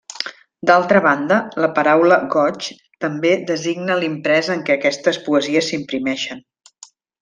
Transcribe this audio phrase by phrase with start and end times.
[0.69, 2.71] D'altra banda, la paraula goigs
[3.07, 6.47] també designa l'imprès en què aquestes poesies s'imprimeixen.